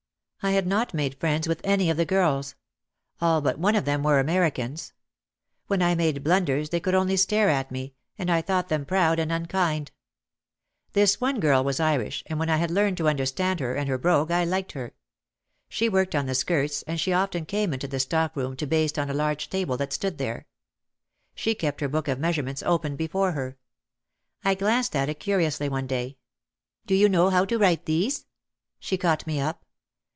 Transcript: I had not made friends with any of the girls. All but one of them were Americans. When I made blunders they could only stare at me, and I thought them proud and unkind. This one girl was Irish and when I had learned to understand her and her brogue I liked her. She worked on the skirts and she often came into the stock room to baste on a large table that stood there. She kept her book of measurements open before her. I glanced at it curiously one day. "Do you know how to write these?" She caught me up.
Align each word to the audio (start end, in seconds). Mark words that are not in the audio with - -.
I 0.43 0.53
had 0.53 0.65
not 0.65 0.95
made 0.95 1.19
friends 1.19 1.47
with 1.47 1.61
any 1.63 1.91
of 1.91 1.97
the 1.97 2.03
girls. 2.05 2.55
All 3.19 3.41
but 3.41 3.59
one 3.59 3.75
of 3.75 3.85
them 3.85 4.01
were 4.01 4.17
Americans. 4.17 4.91
When 5.67 5.83
I 5.83 5.93
made 5.93 6.23
blunders 6.23 6.71
they 6.71 6.79
could 6.79 6.95
only 6.95 7.15
stare 7.15 7.47
at 7.47 7.69
me, 7.69 7.93
and 8.17 8.31
I 8.31 8.41
thought 8.41 8.67
them 8.67 8.83
proud 8.83 9.19
and 9.19 9.31
unkind. 9.31 9.91
This 10.93 11.21
one 11.21 11.39
girl 11.39 11.63
was 11.63 11.79
Irish 11.79 12.23
and 12.25 12.39
when 12.39 12.49
I 12.49 12.57
had 12.57 12.71
learned 12.71 12.97
to 12.97 13.07
understand 13.07 13.59
her 13.59 13.75
and 13.75 13.87
her 13.87 13.99
brogue 13.99 14.31
I 14.31 14.43
liked 14.43 14.71
her. 14.71 14.95
She 15.69 15.87
worked 15.87 16.15
on 16.15 16.25
the 16.25 16.33
skirts 16.33 16.81
and 16.87 16.99
she 16.99 17.13
often 17.13 17.45
came 17.45 17.71
into 17.71 17.87
the 17.87 17.99
stock 17.99 18.35
room 18.35 18.55
to 18.55 18.65
baste 18.65 18.97
on 18.97 19.11
a 19.11 19.13
large 19.13 19.47
table 19.47 19.77
that 19.77 19.93
stood 19.93 20.17
there. 20.17 20.47
She 21.35 21.53
kept 21.53 21.81
her 21.81 21.87
book 21.87 22.07
of 22.07 22.17
measurements 22.17 22.63
open 22.63 22.95
before 22.95 23.33
her. 23.33 23.59
I 24.43 24.55
glanced 24.55 24.95
at 24.95 25.07
it 25.07 25.19
curiously 25.19 25.69
one 25.69 25.85
day. 25.85 26.17
"Do 26.87 26.95
you 26.95 27.09
know 27.09 27.29
how 27.29 27.45
to 27.45 27.59
write 27.59 27.85
these?" 27.85 28.25
She 28.79 28.97
caught 28.97 29.27
me 29.27 29.39
up. 29.39 29.67